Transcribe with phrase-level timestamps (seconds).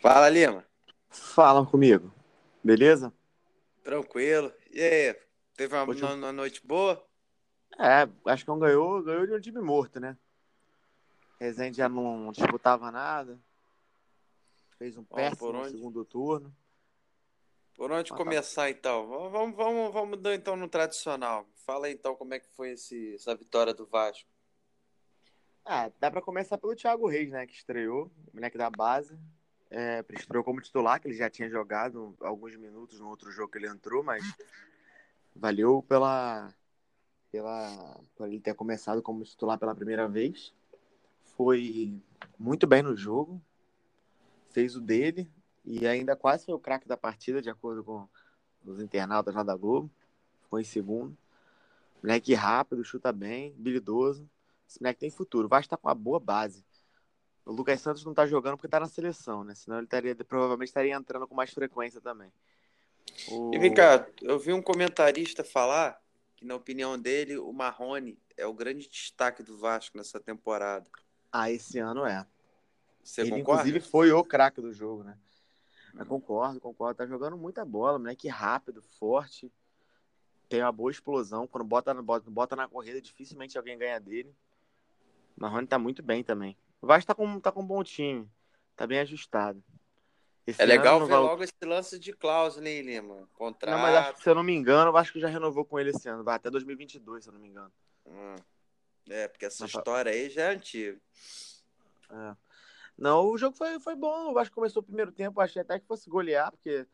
[0.00, 0.64] Fala, Lima.
[1.10, 2.12] Fala comigo.
[2.62, 3.12] Beleza?
[3.82, 4.52] Tranquilo.
[4.70, 5.14] E aí?
[5.56, 7.04] Teve uma, Hoje- uma- noite boa?
[7.78, 10.16] É, acho que não ganhou, ganhou de um time morto, né?
[11.38, 13.38] Resende já não disputava nada.
[14.78, 15.70] Fez um péssimo onde?
[15.72, 16.54] segundo turno.
[17.74, 18.22] Por onde Ah, tá.
[18.24, 19.06] começar, então?
[19.30, 21.46] Vamos, vamos, vamos, dar, então no tradicional.
[21.64, 24.28] Fala aí, então como é que foi esse, essa vitória do Vasco.
[25.64, 27.46] Ah, dá pra começar pelo Thiago Reis, né?
[27.46, 29.18] Que estreou, moleque da base.
[29.70, 33.58] É, estreou como titular, que ele já tinha jogado alguns minutos no outro jogo que
[33.58, 34.24] ele entrou, mas
[35.34, 36.52] valeu pela,
[37.30, 40.52] pela por ele ter começado como titular pela primeira vez.
[41.36, 41.96] Foi
[42.38, 43.40] muito bem no jogo,
[44.50, 45.30] fez o dele
[45.64, 48.08] e ainda quase foi o craque da partida, de acordo com
[48.64, 49.90] os internautas lá da Globo.
[50.42, 51.16] Ficou em segundo.
[52.02, 54.28] Moleque rápido, chuta bem, habilidoso.
[54.68, 55.46] Esse moleque tem futuro.
[55.46, 56.64] O Vasco tá com uma boa base.
[57.44, 59.54] O Lucas Santos não tá jogando porque tá na seleção, né?
[59.54, 62.32] Senão ele estaria, provavelmente estaria entrando com mais frequência também.
[63.28, 66.00] O- E vem cá, eu vi um comentarista falar
[66.36, 70.88] que, na opinião dele, o Marrone é o grande destaque do Vasco nessa temporada.
[71.32, 72.26] Ah, esse ano é.
[73.02, 73.62] Você ele, concorda?
[73.62, 75.18] inclusive, foi o craque do jogo, né?
[75.98, 76.96] Eu concordo, concordo.
[76.98, 79.50] Tá jogando muita bola, moleque rápido, forte.
[80.48, 81.46] Tem uma boa explosão.
[81.46, 84.34] Quando bota, bota, bota na corrida, dificilmente alguém ganha dele.
[85.36, 86.56] O Marrone tá muito bem também.
[86.80, 88.28] O Vasco tá com, tá com um bom time.
[88.76, 89.62] Tá bem ajustado.
[90.46, 93.28] Esse É legal ver vai- logo esse lance de cláusula, hein, Lima?
[93.34, 93.70] Contrato.
[93.74, 96.08] Não, mas acho se eu não me engano, o Vasco já renovou com ele esse
[96.08, 96.24] ano.
[96.24, 97.70] Vai até 2022, se eu não me engano.
[98.06, 98.36] Hum.
[99.08, 100.98] É, porque essa Mas- história aí já é antiga.
[102.10, 102.36] É.
[102.96, 104.30] Não, o jogo foi, foi bom.
[104.30, 106.86] O Vasco começou o primeiro tempo, achei até que fosse golear, porque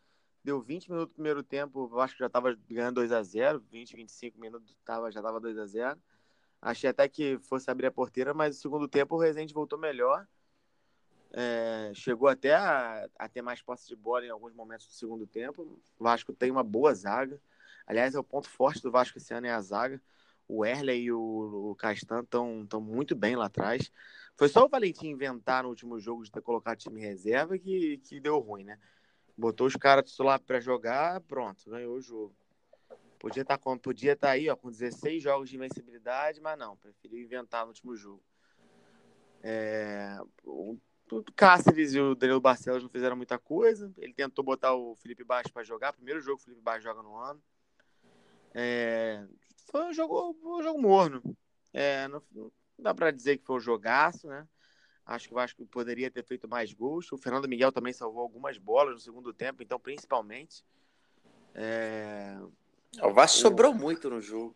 [0.44, 3.96] deu 20 minutos do primeiro tempo, o Vasco já estava ganhando 2 a 0 20,
[3.96, 5.98] 25 minutos tava, já estava 2 a 0
[6.60, 10.26] Achei até que fosse abrir a porteira, mas no segundo tempo o Rezende voltou melhor.
[11.32, 15.26] É, chegou até a, a ter mais posse de bola em alguns momentos do segundo
[15.26, 15.62] tempo.
[15.98, 17.40] O Vasco tem uma boa zaga.
[17.86, 20.00] Aliás, é o ponto forte do Vasco esse ano é a zaga.
[20.48, 23.90] O Erley e o, o Castan estão muito bem lá atrás.
[24.36, 28.20] Foi só o Valentim inventar no último jogo de ter colocado time reserva que, que
[28.20, 28.78] deu ruim, né?
[29.36, 32.34] Botou os caras titular para jogar, pronto, ganhou o jogo.
[33.18, 37.18] Podia estar com, podia estar aí, ó, com 16 jogos de invencibilidade, mas não, preferiu
[37.18, 38.22] inventar no último jogo.
[39.42, 40.76] É, o,
[41.36, 43.92] Cáceres e o Danilo Barcelos não fizeram muita coisa.
[43.96, 45.92] Ele tentou botar o Felipe Baixo para jogar.
[45.92, 47.40] Primeiro jogo que o Felipe Baixo joga no ano.
[48.52, 49.24] É,
[49.70, 51.22] foi um jogo, um jogo morno.
[51.72, 54.48] É, não, não dá para dizer que foi um jogaço, né?
[55.04, 57.10] Acho que o Vasco poderia ter feito mais gols.
[57.12, 60.64] O Fernando Miguel também salvou algumas bolas no segundo tempo, então principalmente.
[61.54, 62.36] É,
[63.02, 64.54] O Vasco sobrou muito no jogo.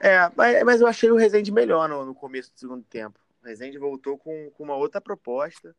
[0.00, 3.18] é mas, mas eu achei o Rezende melhor no, no começo do segundo tempo.
[3.42, 5.74] O Rezende voltou com, com uma outra proposta,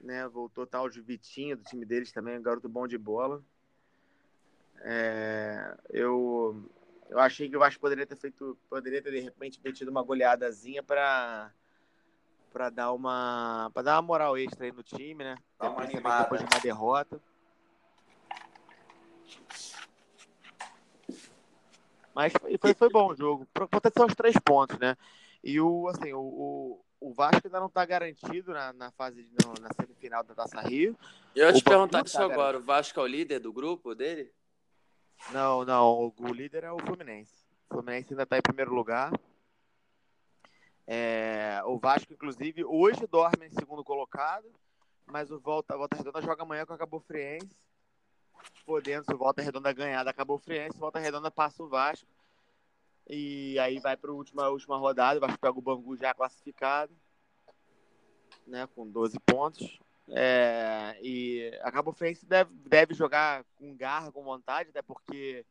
[0.00, 0.26] né?
[0.28, 3.42] Voltou tal de Vitinho do time deles também, um garoto bom de bola.
[4.82, 6.62] É, eu,
[7.08, 10.82] eu achei que o Vasco poderia ter feito, poderia ter de repente metido uma goleadazinha
[10.82, 11.50] para
[12.52, 15.36] para dar uma para dar uma moral extra aí no time, né?
[15.58, 16.22] Dar uma animada.
[16.22, 17.20] depois de uma derrota.
[22.16, 23.46] Mas foi, foi, bom o jogo.
[23.54, 24.96] Importante são os três pontos, né?
[25.44, 29.36] E o, assim, o, o, o Vasco ainda não está garantido na, na fase de-
[29.44, 30.96] no- na semifinal da Taça Rio.
[31.34, 32.56] Eu ia te perguntar tá, isso agora.
[32.56, 34.32] O Vasco é o líder do grupo dele?
[35.30, 37.34] Não, não, o, líder é o Fluminense.
[37.68, 39.12] O Fluminense ainda está em primeiro lugar.
[40.86, 44.50] É, o Vasco, inclusive, hoje dorme em segundo colocado,
[45.04, 47.54] mas o Volta, Volta Redonda joga amanhã com a Cabo Friense.
[48.64, 52.08] Podendo, o Volta Redonda ganhar da Cabo Friense, Volta Redonda passa o Vasco.
[53.08, 55.18] E aí vai para a última, última rodada.
[55.18, 56.92] O Vasco pega o Bangu já classificado,
[58.46, 59.78] né, com 12 pontos.
[60.08, 65.44] É, e a Cabo Friense deve, deve jogar com garra, com vontade, até porque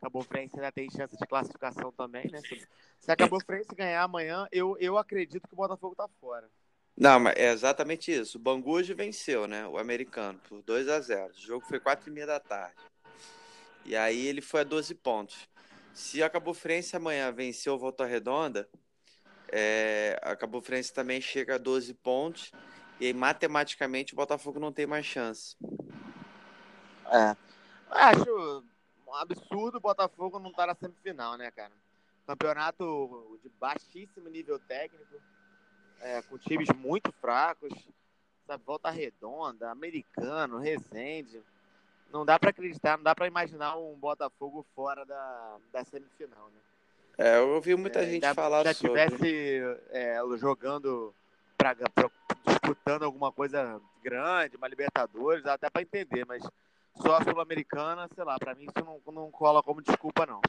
[0.00, 2.40] a Cabo Friense ainda tem chance de classificação também, né?
[3.00, 6.50] Se, a Cabo Friense ganhar amanhã, eu, eu acredito que o Botafogo tá fora.
[6.96, 8.38] Não, mas é exatamente isso.
[8.38, 9.66] O Bangu hoje venceu, né?
[9.66, 12.76] O americano, por 2 a 0 O jogo foi 4 e meia da tarde.
[13.84, 15.48] E aí ele foi a 12 pontos.
[15.92, 18.68] Se a Cabo Friense amanhã venceu o Volta Redonda,
[19.48, 22.52] é, a Cabo Friense também chega a 12 pontos.
[23.00, 25.56] E aí, matematicamente, o Botafogo não tem mais chance.
[27.06, 27.36] É.
[27.90, 28.64] Acho
[29.06, 31.72] um absurdo o Botafogo não estar na semifinal, né, cara?
[32.26, 35.20] Campeonato de baixíssimo nível técnico,
[36.04, 37.72] é, com times muito fracos,
[38.46, 38.62] sabe?
[38.64, 41.42] Volta Redonda, Americano, Resende.
[42.12, 46.60] Não dá pra acreditar, não dá pra imaginar um Botafogo fora da, da semifinal, né?
[47.16, 49.06] É, eu ouvi muita É, gente ainda- falar já sobre.
[49.06, 49.60] tivesse
[49.90, 51.14] é, jogando
[51.56, 51.74] para
[52.46, 56.42] disputando alguma coisa grande, uma Libertadores, dá até para entender, mas
[56.96, 60.40] só a Sul-Americana, sei lá, para mim isso não, não cola como desculpa, não.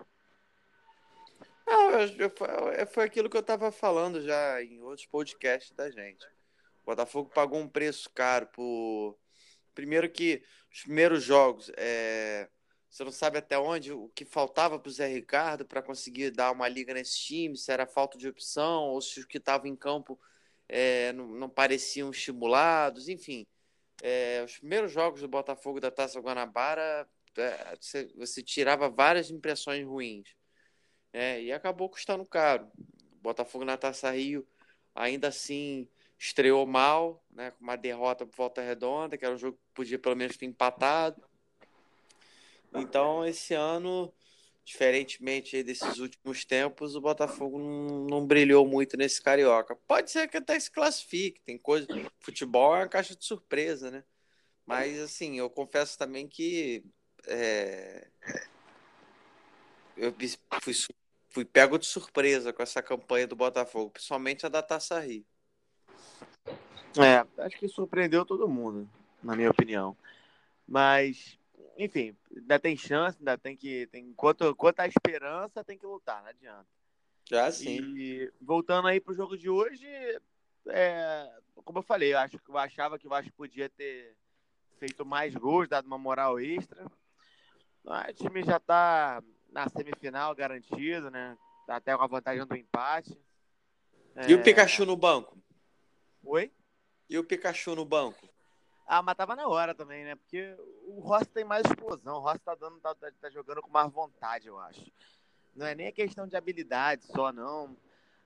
[1.65, 2.31] Não, eu,
[2.77, 6.25] eu, foi aquilo que eu estava falando já em outros podcasts da gente.
[6.83, 9.17] O Botafogo pagou um preço caro por.
[9.73, 12.47] Primeiro que os primeiros jogos, é...
[12.89, 16.51] você não sabe até onde o que faltava para o Zé Ricardo para conseguir dar
[16.51, 19.75] uma liga nesse time, se era falta de opção ou se os que estavam em
[19.75, 20.19] campo
[20.67, 23.45] é, não, não, pareciam estimulados, enfim.
[24.01, 27.07] É, os primeiros jogos do Botafogo da Taça Guanabara,
[27.37, 30.35] é, você, você, tirava várias impressões ruins.
[31.17, 32.69] É, e acabou custando caro.
[33.21, 34.45] Botafogo na Taça Rio,
[34.93, 35.87] ainda assim,
[36.19, 39.97] estreou mal, né, com uma derrota por volta redonda, que era um jogo que podia
[39.97, 41.23] pelo menos ter empatado.
[42.73, 44.13] Então, esse ano
[44.65, 49.73] diferentemente desses últimos tempos, o Botafogo não, não, brilhou muito nesse Carioca.
[49.87, 51.87] Pode ser que até se classifique, tem coisa.
[52.19, 54.03] Futebol é uma caixa de surpresa, né?
[54.65, 56.83] Mas, assim, eu confesso também que
[57.25, 58.07] é,
[59.95, 60.13] eu
[60.61, 60.73] fui,
[61.35, 65.25] fui pego de surpresa com essa campanha do Botafogo, principalmente a da Taça Rio.
[66.97, 68.89] É, acho que surpreendeu todo mundo,
[69.21, 69.97] na minha opinião.
[70.65, 71.37] Mas
[71.77, 73.85] enfim, ainda tem chance, ainda tem que.
[73.87, 76.67] Tem, enquanto, enquanto há esperança, tem que lutar, não adianta.
[77.29, 77.97] Já sim.
[77.97, 79.85] E voltando aí pro jogo de hoje,
[80.69, 81.29] é,
[81.65, 84.15] como eu falei, eu, acho, eu achava que o Vasco podia ter
[84.79, 86.89] feito mais gols, dado uma moral extra.
[87.83, 89.21] Mas o time já tá
[89.55, 91.37] na semifinal garantido, né?
[91.65, 93.17] Tá até com a vantagem do empate.
[94.27, 94.35] E é...
[94.35, 95.41] o Pikachu no banco?
[96.25, 96.51] Oi?
[97.09, 98.27] E o Pikachu no banco?
[98.85, 100.15] Ah, mas tava na hora também, né?
[100.15, 100.53] Porque
[100.87, 102.17] o Rossi tem mais explosão.
[102.17, 104.91] O Rossi tá, dando, tá, tá, tá jogando com mais vontade, eu acho.
[105.55, 107.77] Não é nem a questão de habilidade só, não.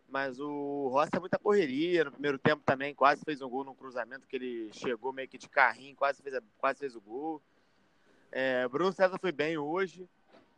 [0.07, 2.05] Mas o Rossi é muita correria.
[2.05, 5.37] No primeiro tempo também quase fez um gol no cruzamento que ele chegou meio que
[5.37, 7.39] de carrinho, quase fez, quase fez o gol.
[8.31, 10.09] É, Bruno César foi bem hoje.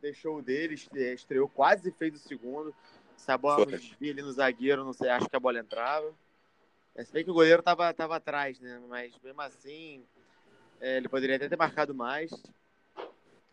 [0.01, 0.75] Deixou o dele,
[1.13, 2.73] estreou quase fez o segundo.
[3.15, 6.11] Essa bola ali no zagueiro, não sei, acho que a bola entrava.
[6.95, 8.81] É, se bem que o goleiro tava, tava atrás, né?
[8.89, 10.03] Mas mesmo assim,
[10.79, 12.31] é, ele poderia até ter marcado mais.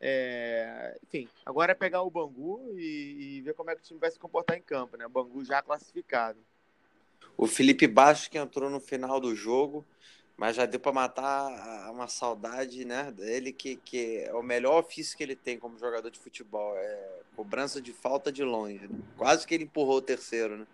[0.00, 3.98] É, enfim, agora é pegar o Bangu e, e, ver como é que o time
[3.98, 5.06] vai se comportar em campo, né?
[5.06, 6.38] O Bangu já classificado.
[7.36, 9.84] O Felipe Baixo que entrou no final do jogo,
[10.38, 13.10] mas já deu para matar uma saudade, né?
[13.10, 17.22] Dele que, que é o melhor ofício que ele tem como jogador de futebol, é
[17.34, 18.86] cobrança de falta de longe.
[18.86, 19.00] Né?
[19.16, 20.66] Quase que ele empurrou o terceiro, né?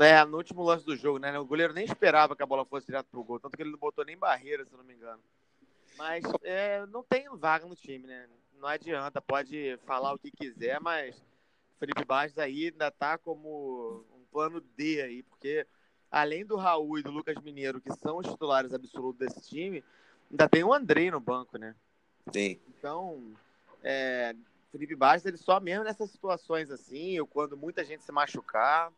[0.00, 1.38] É, no último lance do jogo, né?
[1.38, 3.78] O goleiro nem esperava que a bola fosse direto pro gol, tanto que ele não
[3.78, 5.22] botou nem barreira, se não me engano.
[5.96, 8.28] Mas é, não tem vaga no time, né?
[8.58, 11.14] Não adianta, pode falar o que quiser, mas
[11.78, 15.64] Felipe Bastos aí ainda tá como um plano D aí, porque
[16.12, 19.82] além do Raul e do Lucas Mineiro, que são os titulares absolutos desse time,
[20.30, 21.74] ainda tem o Andrei no banco, né?
[22.30, 22.60] Sim.
[22.68, 23.32] Então,
[23.82, 24.36] é,
[24.70, 28.92] Felipe Bastos, ele só mesmo nessas situações assim, ou quando muita gente se machucar,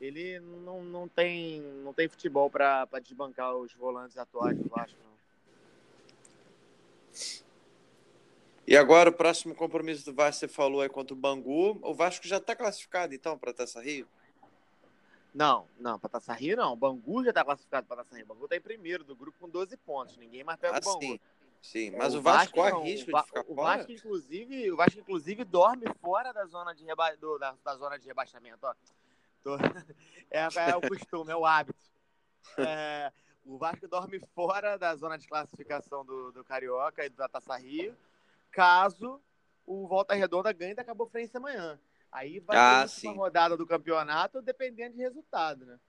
[0.00, 5.12] ele não, não, tem, não tem futebol para desbancar os volantes atuais do Vasco, não.
[8.64, 11.78] E agora o próximo compromisso do Vasco, você falou, é contra o Bangu.
[11.82, 14.06] O Vasco já está classificado, então, para a Taça Rio?
[15.34, 16.72] Não, não, para Taça Rio não.
[16.72, 18.24] O Bangu já está classificado para Taça Rio.
[18.24, 20.16] O Bangu está em primeiro do grupo com 12 pontos.
[20.16, 21.00] Ninguém mais pega ah, o Bangu.
[21.00, 21.20] Sim.
[21.62, 23.76] Sim, mas o, o Vasco, corre risco de ficar o fora.
[23.76, 27.14] Vasco, inclusive, o Vasco, inclusive, dorme fora da zona de, reba...
[27.16, 28.58] do, da, da zona de rebaixamento.
[28.66, 28.74] Ó.
[29.42, 29.56] Tô...
[30.34, 31.78] É, é, o costume, é o hábito.
[32.56, 33.12] É,
[33.44, 37.94] o Vasco dorme fora da zona de classificação do, do Carioca e da Taça Rio,
[38.50, 39.20] caso
[39.66, 41.78] o Volta Redonda ganhe da Cabo Frense amanhã.
[42.12, 45.80] Aí vai ah, ter uma rodada do campeonato dependendo de resultado, né?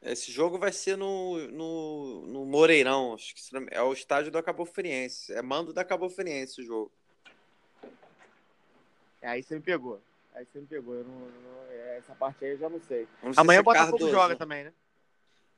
[0.00, 4.64] Esse jogo vai ser no, no, no Moreirão, acho que é o estádio do Cabo
[4.64, 5.32] Friense.
[5.32, 6.92] É mando da Cabo Friense o jogo.
[9.20, 10.00] É, aí você me pegou.
[10.34, 10.94] Aí você me pegou.
[10.94, 13.08] Eu não, não, é, essa parte aí eu já não sei.
[13.22, 14.12] Não sei amanhã o Botafogo Cardoso.
[14.12, 14.72] joga também, né?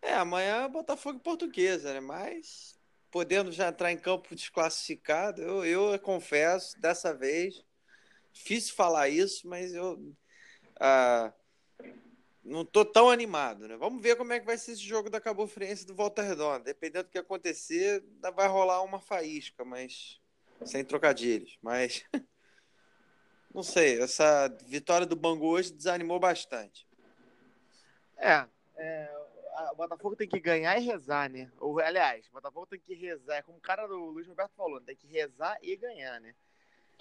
[0.00, 2.00] É, amanhã é Botafogo e Portuguesa, né?
[2.00, 2.78] Mas
[3.10, 7.64] podendo já entrar em campo desclassificado, eu, eu confesso, dessa vez,
[8.32, 10.14] difícil falar isso, mas eu
[10.80, 11.32] ah,
[12.44, 13.76] não tô tão animado, né?
[13.76, 16.64] Vamos ver como é que vai ser esse jogo da Cabo Friense do Volta Redonda.
[16.64, 18.02] Dependendo do que acontecer,
[18.34, 20.20] vai rolar uma faísca, mas
[20.64, 21.58] sem trocadilhos.
[21.60, 22.04] Mas
[23.54, 26.86] não sei, essa vitória do Bangu hoje desanimou bastante.
[28.16, 29.10] É, é,
[29.72, 31.50] o Botafogo tem que ganhar e rezar, né?
[31.58, 34.80] Ou, aliás, o Botafogo tem que rezar, é como o cara do Luiz Roberto falou,
[34.80, 36.34] tem que rezar e ganhar, né?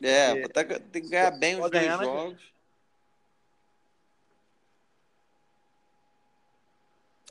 [0.02, 2.54] É, Porque, tem que ganhar bem os dois jogos.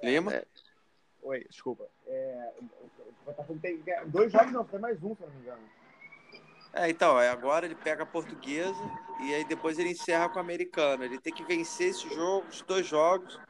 [0.03, 0.35] Lima?
[0.35, 0.47] É,
[1.27, 1.89] Oi, desculpa.
[2.07, 5.63] É, o Botafogo tem dois jogos, não, tem mais um, se não me engano.
[6.73, 8.79] É, então, agora ele pega a portuguesa
[9.23, 11.05] e aí depois ele encerra com a americana.
[11.05, 13.41] Ele tem que vencer esses jogos, dois jogos,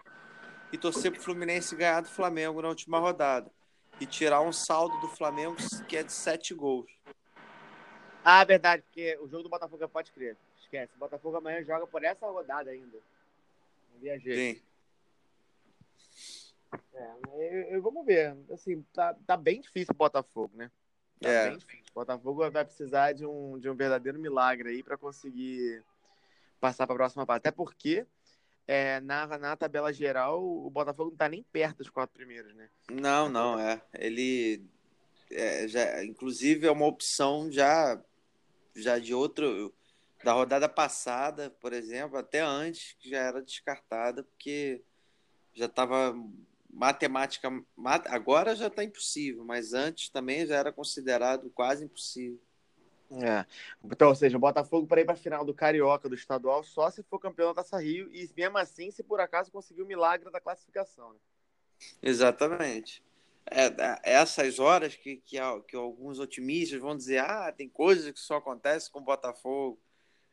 [0.73, 3.51] e torcer pro Fluminense ganhar do Flamengo na última rodada.
[4.01, 5.57] E tirar um saldo do Flamengo
[5.87, 6.91] que é de sete gols.
[8.29, 10.37] Ah, verdade, porque o jogo do Botafogo é pode crer.
[10.61, 10.93] Esquece.
[10.97, 12.99] O Botafogo amanhã joga por essa rodada ainda.
[13.93, 14.55] Não viajei.
[14.55, 14.63] Sim.
[16.93, 18.37] É, eu, vamos ver.
[18.51, 20.73] Assim, tá, tá bem difícil o Botafogo, né?
[21.21, 21.49] Tá é.
[21.51, 21.85] bem difícil.
[21.93, 25.85] O Botafogo vai precisar de um, de um verdadeiro milagre aí para conseguir
[26.59, 27.43] passar para a próxima parte.
[27.43, 28.05] Até porque
[28.67, 32.69] é, na, na tabela geral o Botafogo não tá nem perto dos quatro primeiros, né?
[32.91, 33.81] Não, não, é.
[33.95, 34.67] Ele
[35.31, 38.03] é, já, inclusive é uma opção já,
[38.77, 39.75] já de outro
[40.25, 44.83] da rodada passada, por exemplo, até antes que já era descartada porque
[45.55, 46.15] já estava
[46.71, 47.51] matemática.
[48.07, 52.41] Agora já está impossível, mas antes também já era considerado quase impossível.
[53.11, 53.47] É.
[53.85, 56.91] Então, ou seja, o Botafogo para ir para a final do Carioca, do estadual, só
[56.91, 60.31] se for campeão da Taça Rio e mesmo assim, se por acaso conseguir o milagre
[60.31, 61.13] da classificação.
[61.13, 61.19] Né?
[62.03, 63.03] Exatamente.
[63.51, 65.39] É, é essas horas que, que,
[65.69, 69.81] que, alguns otimistas vão dizer: ah, tem coisas que só acontecem com o Botafogo.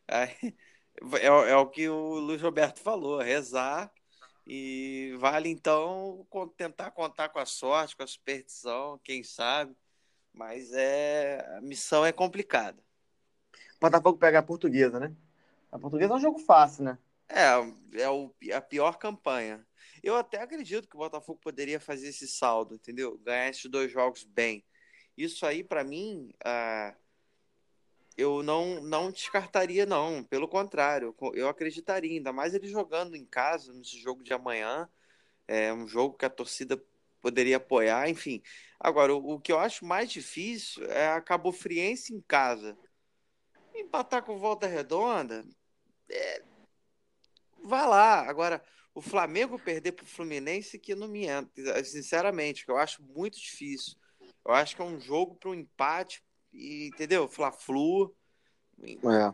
[0.06, 3.92] É, é, é o que o Luiz Roberto falou: rezar
[4.46, 6.28] e vale então
[6.58, 9.76] tentar contar com a sorte, com a superstição, quem sabe.
[10.34, 12.84] Mas é a missão é complicada.
[13.78, 15.16] O Botafogo pega a portuguesa, né?
[15.72, 16.98] A portuguesa é um jogo fácil, né?
[17.30, 19.66] É, é o, a pior campanha.
[20.04, 23.18] Eu até acredito que o Botafogo poderia fazer esse saldo, entendeu?
[23.20, 24.64] Ganhar esses dois jogos bem.
[25.18, 26.94] Isso aí, para mim, ah,
[28.18, 30.24] eu não, não descartaria, não.
[30.24, 34.90] Pelo contrário, eu acreditaria, ainda mais ele jogando em casa, nesse jogo de amanhã.
[35.48, 36.82] É um jogo que a torcida
[37.22, 38.42] poderia apoiar, enfim.
[38.80, 42.78] Agora, o, o que eu acho mais difícil é a Cabo Friense em casa.
[43.74, 45.46] Empatar com volta redonda,
[46.10, 46.44] é...
[47.64, 48.28] vai lá.
[48.30, 53.02] Agora, o Flamengo perder para o Fluminense, que não me entra, sinceramente, que eu acho
[53.02, 53.96] muito difícil.
[54.46, 57.28] Eu acho que é um jogo para um empate e, entendeu?
[57.28, 58.16] Fla-Flu.
[58.82, 59.34] É.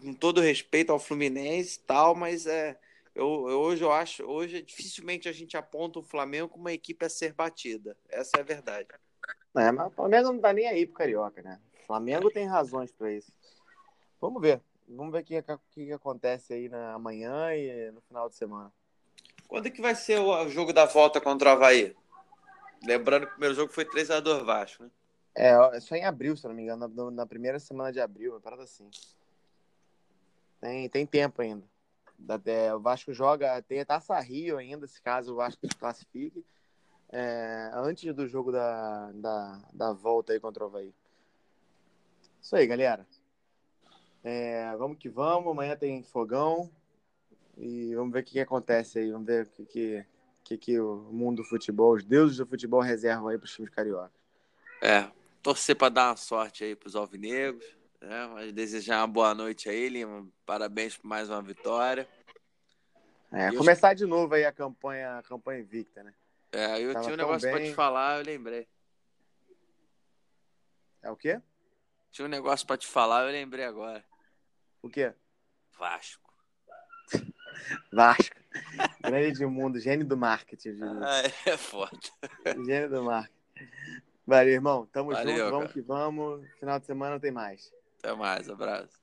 [0.00, 2.78] Com todo respeito ao Fluminense e tal, mas é.
[3.14, 7.04] Eu, eu, hoje eu acho, hoje dificilmente a gente aponta o Flamengo como uma equipe
[7.06, 7.96] a ser batida.
[8.08, 8.88] Essa é a verdade.
[9.56, 11.60] É, mas o Flamengo não tá nem aí pro Carioca, né?
[11.80, 13.32] O Flamengo tem razões para isso.
[14.20, 14.60] Vamos ver.
[14.88, 18.72] Vamos ver o que, que, que, acontece aí na amanhã e no final de semana.
[19.48, 21.94] Quando é que vai ser o jogo da volta contra o Havaí?
[22.84, 24.90] Lembrando que o primeiro jogo foi 3x2 Vasco, né?
[25.34, 28.32] É, é só em abril, se não me engano, na, na primeira semana de abril,
[28.32, 28.88] uma parada assim.
[30.60, 31.64] Tem, tem tempo ainda.
[32.46, 36.44] É, o Vasco joga, tem a Taça Rio ainda, se caso o Vasco se classifique,
[37.10, 40.94] é, antes do jogo da, da, da volta aí contra o Havaí.
[42.40, 43.06] Isso aí, galera.
[44.24, 46.70] É, vamos que vamos, amanhã tem fogão
[47.58, 50.06] e vamos ver o que, que acontece aí, vamos ver o que, que,
[50.42, 53.70] que, que o mundo do futebol, os deuses do futebol reservam aí para os times
[53.70, 54.12] carioca.
[54.82, 55.10] É,
[55.42, 57.64] torcer para dar uma sorte aí para os alvinegros.
[58.00, 58.26] Né?
[58.32, 60.00] Mas desejar uma boa noite a ele.
[60.44, 62.08] Parabéns por mais uma vitória.
[63.32, 63.96] É, e começar eu...
[63.96, 66.14] de novo aí a campanha, a campanha invicta, né?
[66.52, 68.68] É, eu Tava tinha um negócio para te falar, eu lembrei.
[71.02, 71.40] É o quê?
[72.12, 74.04] Tinha um negócio para te falar, eu lembrei agora.
[74.84, 75.14] O quê?
[75.78, 76.30] Vasco.
[77.90, 78.36] Vasco.
[79.00, 80.78] Grande mundo, gênio do marketing.
[81.02, 81.98] Ah, é foda.
[82.66, 83.34] Gênio do marketing.
[84.26, 84.86] Valeu, irmão.
[84.92, 85.50] Tamo Valeu, junto.
[85.50, 85.72] Vamos cara.
[85.72, 86.46] que vamos.
[86.60, 87.72] Final de semana tem mais.
[87.98, 88.50] Até mais.
[88.50, 89.00] Abraço.